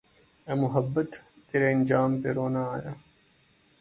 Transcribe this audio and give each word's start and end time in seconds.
اے 0.47 0.53
محبت 0.63 1.09
تیرے 1.47 1.67
انجام 1.75 2.09
پہ 2.21 2.29
رونا 2.37 2.63
آیا 2.75 2.93